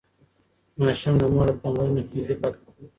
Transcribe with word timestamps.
ماشوم 0.83 1.15
د 1.19 1.23
مور 1.33 1.45
له 1.51 1.55
پاملرنې 1.61 2.03
خوندي 2.07 2.35
پاتې 2.41 2.59
کېږي. 2.63 2.85